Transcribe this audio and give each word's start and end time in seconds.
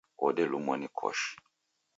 Wodelumwa 0.21 0.73
ni 0.77 0.87
koshi 0.97 1.31